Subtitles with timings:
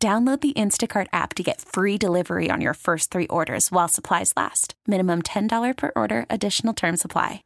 [0.00, 4.32] Download the Instacart app to get free delivery on your first three orders while supplies
[4.36, 4.74] last.
[4.86, 7.42] Minimum $10 per order, additional term supply.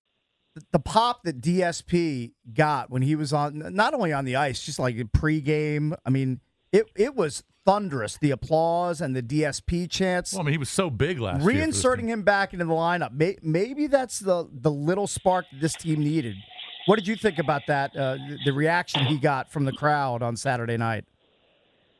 [0.70, 4.78] The pop that DSP got when he was on, not only on the ice, just
[4.78, 5.94] like pregame.
[6.04, 6.41] I mean,
[6.72, 8.18] it, it was thunderous.
[8.18, 10.34] The applause and the DSP chants.
[10.34, 11.64] Well, I mean, he was so big last year.
[11.64, 13.12] Reinserting him back into the lineup.
[13.42, 16.36] Maybe that's the, the little spark this team needed.
[16.84, 17.96] What did you think about that?
[17.96, 21.06] Uh, the reaction he got from the crowd on Saturday night?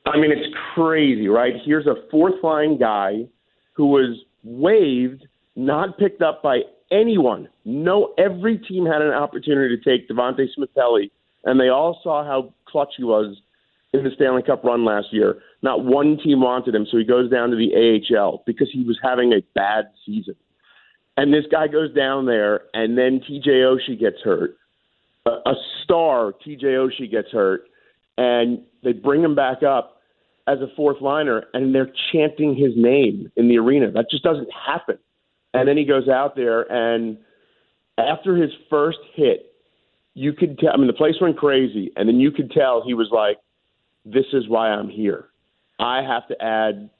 [0.07, 1.55] I mean, it's crazy, right?
[1.65, 3.27] Here's a fourth line guy
[3.75, 7.49] who was waived, not picked up by anyone.
[7.65, 11.11] No, every team had an opportunity to take Devante Smith-Pelly,
[11.45, 13.37] and they all saw how clutch he was
[13.93, 15.41] in the Stanley Cup run last year.
[15.63, 18.99] Not one team wanted him, so he goes down to the AHL because he was
[19.03, 20.35] having a bad season.
[21.17, 24.57] And this guy goes down there, and then TJ Oshie gets hurt.
[25.27, 27.65] A, a star, TJ Oshie gets hurt,
[28.19, 30.01] and they bring him back up
[30.47, 33.91] as a fourth liner, and they're chanting his name in the arena.
[33.91, 34.99] That just doesn't happen.
[35.55, 37.19] And then he goes out there, and
[37.99, 39.55] after his first hit,
[40.15, 40.71] you could tell.
[40.73, 43.39] I mean, the place went crazy, and then you could tell he was like,
[44.05, 45.27] "This is why I'm here.
[45.79, 46.91] I have to add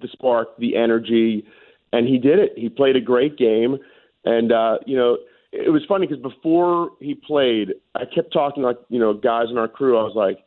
[0.00, 1.46] the spark, the energy."
[1.92, 2.52] And he did it.
[2.56, 3.78] He played a great game,
[4.24, 5.18] and uh, you know,
[5.52, 9.58] it was funny because before he played, I kept talking like you know guys in
[9.58, 9.98] our crew.
[9.98, 10.45] I was like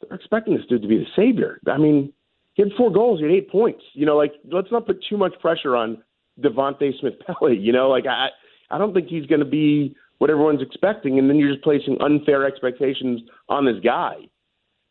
[0.00, 1.58] they're expecting this dude to be the savior.
[1.66, 2.12] I mean,
[2.54, 3.82] he had four goals, he had eight points.
[3.92, 6.02] You know, like let's not put too much pressure on
[6.40, 7.56] Devante Smith Pelly.
[7.56, 8.28] You know, like I
[8.70, 11.98] I don't think he's going to be what everyone's expecting, and then you're just placing
[12.00, 14.14] unfair expectations on this guy.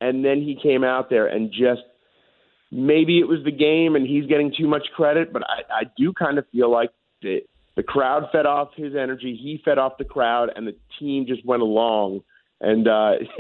[0.02, 1.81] And then he came out there and just
[2.72, 6.13] maybe it was the game and he's getting too much credit, but I, I do
[6.13, 6.91] kind of feel like
[7.22, 7.40] the,
[7.75, 11.46] the crowd fed off his energy, he fed off the crowd, and the team just
[11.46, 12.22] went along.
[12.62, 13.13] And uh,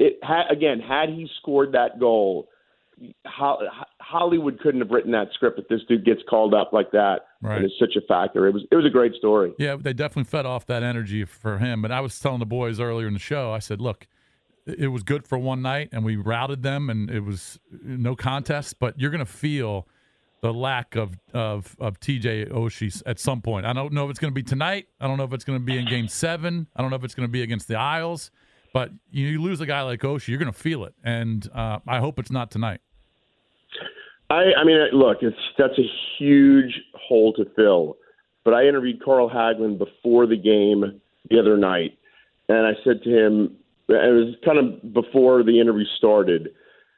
[0.00, 2.48] it had again had he scored that goal
[4.00, 7.56] Hollywood couldn't have written that script if this dude gets called up like that right.
[7.56, 8.46] and is such a factor.
[8.46, 9.54] It was it was a great story.
[9.58, 11.80] Yeah, they definitely fed off that energy for him.
[11.80, 14.06] But I was telling the boys earlier in the show, I said, look,
[14.66, 18.78] it was good for one night and we routed them and it was no contest,
[18.78, 19.88] but you're going to feel
[20.42, 23.66] the lack of, of, of TJ Oshie at some point.
[23.66, 24.88] I don't know if it's going to be tonight.
[25.00, 26.66] I don't know if it's going to be in game seven.
[26.74, 28.30] I don't know if it's going to be against the Isles.
[28.72, 31.98] But you lose a guy like Oshie, you're going to feel it, and uh, I
[31.98, 32.80] hope it's not tonight.
[34.30, 35.88] I, I mean, look, it's that's a
[36.18, 37.96] huge hole to fill.
[38.44, 41.98] But I interviewed Carl Hagelin before the game the other night,
[42.48, 43.56] and I said to him,
[43.88, 46.48] it was kind of before the interview started,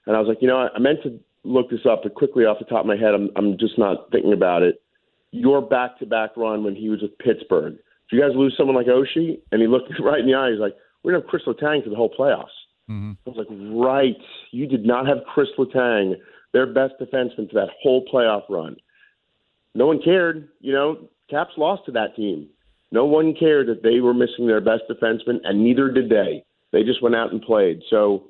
[0.06, 2.58] and I was like, you know, I meant to look this up, but quickly off
[2.58, 4.82] the top of my head, I'm I'm just not thinking about it.
[5.30, 7.78] Your back-to-back run when he was with Pittsburgh.
[8.10, 9.40] Did you guys lose someone like Oshie?
[9.50, 10.50] And he looked right in the eye.
[10.50, 12.44] He's like, we're going to have Chris Letang for the whole playoffs.
[12.90, 13.12] Mm-hmm.
[13.26, 14.16] I was like, right.
[14.50, 16.14] You did not have Chris Letang,
[16.52, 18.76] their best defenseman, for that whole playoff run.
[19.74, 20.48] No one cared.
[20.60, 22.48] You know, Caps lost to that team.
[22.90, 26.44] No one cared that they were missing their best defenseman, and neither did they.
[26.72, 27.82] They just went out and played.
[27.88, 28.24] So,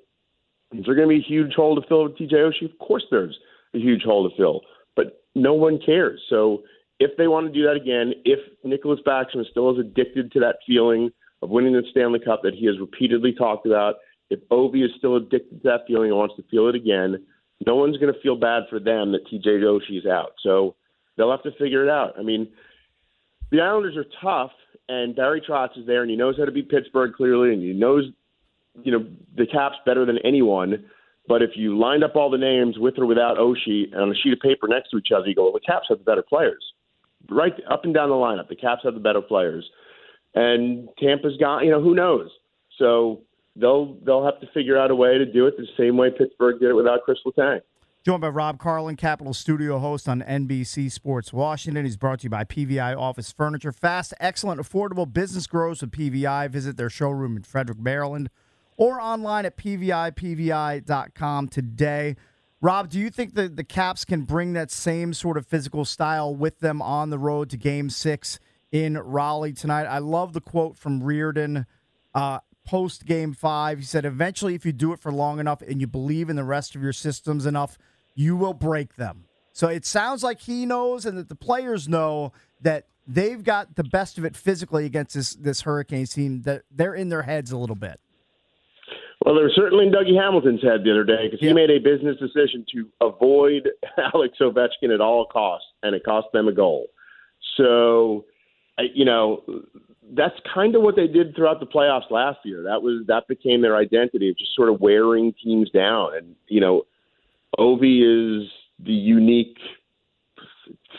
[0.72, 2.70] is there going to be a huge hole to fill with TJ Oshie?
[2.70, 3.36] Of course, there's
[3.74, 4.60] a huge hole to fill,
[4.94, 6.20] but no one cares.
[6.30, 6.62] So,
[7.00, 10.58] if they want to do that again, if Nicklas Backstrom still as addicted to that
[10.64, 11.10] feeling
[11.42, 13.96] of winning the Stanley Cup that he has repeatedly talked about.
[14.30, 17.24] If Ovi is still addicted to that feeling and wants to feel it again,
[17.66, 20.32] no one's going to feel bad for them that TJ Oshie is out.
[20.42, 20.74] So
[21.16, 22.14] they'll have to figure it out.
[22.18, 22.48] I mean,
[23.50, 24.52] the Islanders are tough,
[24.88, 27.72] and Barry Trotz is there, and he knows how to beat Pittsburgh clearly, and he
[27.72, 28.04] knows,
[28.82, 30.84] you know, the Caps better than anyone.
[31.28, 34.32] But if you lined up all the names with or without Oshie on a sheet
[34.32, 36.64] of paper next to each other, you go, well, the Caps have the better players.
[37.30, 39.68] Right up and down the lineup, the Caps have the better players
[40.34, 41.64] and Tampa's gone.
[41.64, 42.30] You know, who knows?
[42.78, 43.22] So
[43.56, 46.60] they'll they'll have to figure out a way to do it the same way Pittsburgh
[46.60, 47.60] did it without Chris Letang.
[48.04, 51.84] Joined by Rob Carlin, Capital Studio host on NBC Sports Washington.
[51.84, 53.70] He's brought to you by PVI Office Furniture.
[53.70, 56.50] Fast, excellent, affordable business grows with PVI.
[56.50, 58.28] Visit their showroom in Frederick, Maryland,
[58.76, 62.16] or online at PVIPVI.com today.
[62.60, 66.34] Rob, do you think that the Caps can bring that same sort of physical style
[66.34, 68.40] with them on the road to Game Six
[68.72, 69.84] in Raleigh tonight.
[69.84, 71.66] I love the quote from Reirden
[72.14, 73.78] uh, post game five.
[73.78, 76.44] He said, Eventually, if you do it for long enough and you believe in the
[76.44, 77.78] rest of your systems enough,
[78.14, 79.24] you will break them.
[79.52, 82.32] So it sounds like he knows and that the players know
[82.62, 86.42] that they've got the best of it physically against this this Hurricanes team.
[86.42, 88.00] That they're in their heads a little bit.
[89.24, 91.50] Well, they were certainly in Dougie Hamilton's head the other day because Yeah.
[91.50, 93.68] he made a business decision to avoid
[94.14, 96.86] Alex Ovechkin at all costs, and it cost them a goal.
[97.56, 98.24] So,
[98.94, 99.42] you know,
[100.14, 102.62] that's kind of what they did throughout the playoffs last year.
[102.62, 106.16] That was that became their identity of just sort of wearing teams down.
[106.16, 106.82] And you know,
[107.58, 108.48] Ovi is
[108.84, 109.58] the unique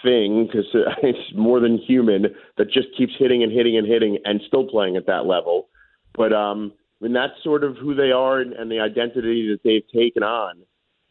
[0.04, 0.66] thing because
[1.04, 2.28] it's more than human
[2.58, 5.70] that just keeps hitting and hitting and hitting and still playing at that level.
[6.16, 9.62] But um, I mean, that's sort of who they are and, and the identity that
[9.64, 10.58] they've taken on.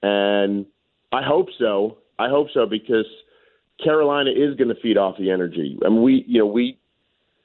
[0.03, 0.67] And
[1.12, 1.99] I hope so.
[2.19, 3.06] I hope so because
[3.82, 5.79] Carolina is going to feed off the energy.
[5.84, 6.79] I mean, we, you know, we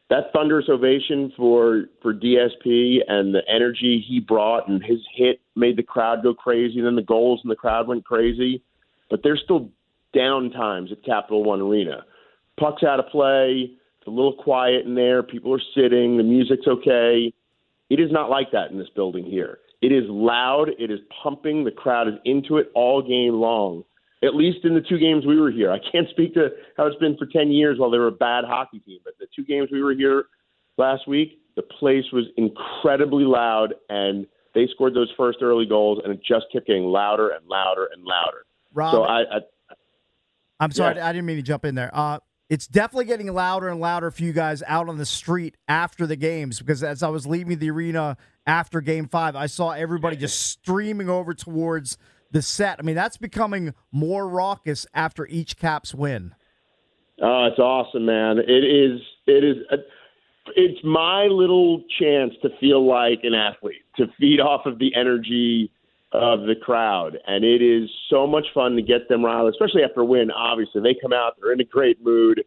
[0.10, 5.78] that thunderous ovation for for DSP and the energy he brought and his hit made
[5.78, 6.78] the crowd go crazy.
[6.78, 8.62] And then the goals and the crowd went crazy.
[9.10, 9.69] But there's still
[10.13, 12.06] down times at Capital One Arena.
[12.60, 13.72] Pucks out of play.
[14.00, 15.24] It's a little quiet in there.
[15.24, 16.18] People are sitting.
[16.18, 17.33] The music's okay.
[17.90, 19.60] It is not like that in this building here.
[19.81, 20.69] It is loud.
[20.80, 21.63] It is pumping.
[21.63, 23.83] The crowd is into it all game long.
[24.24, 25.72] At least in the two games we were here.
[25.72, 28.46] I can't speak to how it's been for 10 years while they were a bad
[28.46, 30.25] hockey team, but the two games we were here
[30.78, 34.25] last week, the place was incredibly loud, and
[34.56, 38.04] they scored those first early goals, and it just kept getting louder and louder and
[38.04, 38.46] louder.
[38.74, 39.40] Rob, So I, I
[40.60, 41.08] I'm sorry, Yeah.
[41.08, 41.92] I didn't mean to jump in there.
[41.94, 42.19] Uh,
[42.50, 46.16] it's definitely getting louder and louder for you guys out on the street after the
[46.16, 50.42] games because as I was leaving the arena after game five, I saw everybody just
[50.52, 51.98] streaming over towards
[52.31, 52.79] the set.
[52.79, 56.35] I mean, that's becoming more raucous after each Caps win.
[57.21, 58.38] Oh, it's awesome, man.
[58.39, 59.01] It is.
[59.25, 59.57] It is.
[59.71, 59.77] uh,
[60.56, 65.71] It's my little chance to feel like an athlete, to feed off of the energy
[66.13, 70.01] of the crowd, and it is so much fun to get them riled, especially after
[70.01, 70.31] a win.
[70.31, 72.44] Obviously, they come out, they're in a great mood,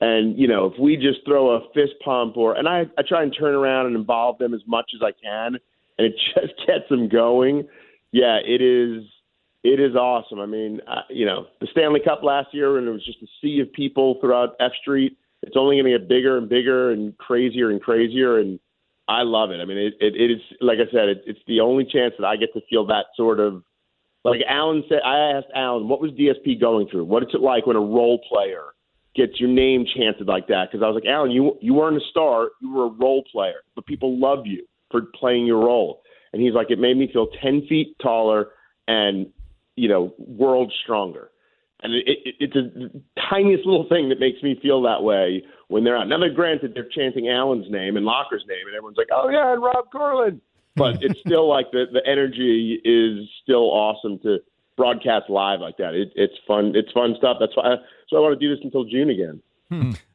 [0.00, 3.22] and you know, if we just throw a fist pump, or and I, I try
[3.22, 5.58] and turn around and involve them as much as I can,
[5.98, 7.68] and it just gets them going.
[8.12, 9.04] Yeah, it is
[9.64, 10.40] it is awesome.
[10.40, 13.26] I mean, uh, you know, the Stanley Cup last year, and it was just a
[13.40, 15.16] sea of people throughout F Street.
[15.42, 18.58] It's only going to get bigger and bigger and crazier and crazier, and
[19.08, 19.60] I love it.
[19.60, 22.26] I mean, it, it, it is like I said, it, it's the only chance that
[22.26, 23.62] I get to feel that sort of.
[24.24, 27.04] Like Alan said, I asked Alan, what was DSP going through?
[27.04, 28.66] What is it like when a role player
[29.16, 30.68] gets your name chanted like that?
[30.70, 33.62] Because I was like, Alan, you you weren't a star, you were a role player,
[33.76, 36.02] but people love you for playing your role.
[36.32, 38.48] And he's like, it made me feel ten feet taller
[38.88, 39.26] and
[39.76, 41.30] you know, world stronger.
[41.82, 45.82] And it, it, it's a tiniest little thing that makes me feel that way when
[45.82, 46.06] they're out.
[46.08, 49.52] Now, they're granted they're chanting Alan's name and Locker's name, and everyone's like, "Oh yeah,
[49.52, 50.40] and Rob Carlin,"
[50.76, 54.38] but it's still like the the energy is still awesome to
[54.76, 55.94] broadcast live like that.
[55.94, 56.72] It, it's fun.
[56.76, 57.38] It's fun stuff.
[57.40, 57.74] That's why.
[58.08, 59.42] So I want to do this until June again.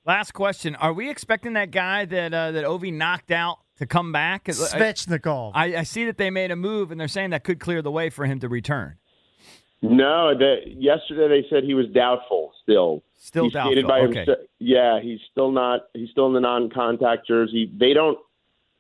[0.06, 4.12] Last question: Are we expecting that guy that uh, that Ovi knocked out to come
[4.12, 4.46] back?
[4.46, 5.52] Svechnikov.
[5.54, 7.92] I, I see that they made a move, and they're saying that could clear the
[7.92, 8.96] way for him to return.
[9.82, 12.52] No, the, yesterday they said he was doubtful.
[12.64, 14.16] Still, Still doubtful, by okay.
[14.20, 14.38] himself.
[14.60, 15.88] Yeah, he's still not.
[15.94, 17.72] He's still in the non-contact jersey.
[17.78, 18.18] They don't.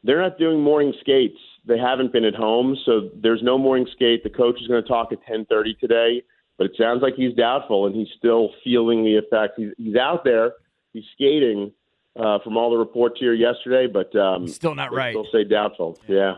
[0.04, 1.38] They're not doing morning skates.
[1.66, 4.24] They haven't been at home, so there's no morning skate.
[4.24, 6.24] The coach is going to talk at 10:30 today,
[6.58, 9.54] but it sounds like he's doubtful and he's still feeling the effect.
[9.58, 10.54] He's, he's out there.
[10.94, 11.72] He's skating.
[12.16, 15.12] Uh, from all the reports here yesterday, but um, Still not right.
[15.12, 16.00] Still say doubtful.
[16.08, 16.38] yeah.